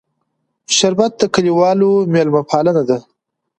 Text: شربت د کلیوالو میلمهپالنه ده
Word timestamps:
شربت 0.77 1.11
د 1.17 1.21
کلیوالو 1.33 1.89
میلمهپالنه 2.13 2.81
ده 2.89 2.97